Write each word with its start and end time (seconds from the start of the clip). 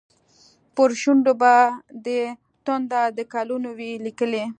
پر 0.75 0.89
شونډو 1.01 1.33
به 1.41 1.53
دې 2.05 2.21
تنده، 2.65 3.01
د 3.17 3.19
کلونو 3.33 3.69
وي 3.77 3.91
لیکلې 4.05 4.43